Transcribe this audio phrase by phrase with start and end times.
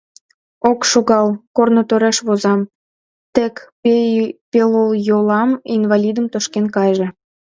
[0.69, 2.59] Ок шогал— корно тореш возам,
[3.35, 3.55] тек
[4.51, 7.07] пелйолан инвалидым тошкен кайже.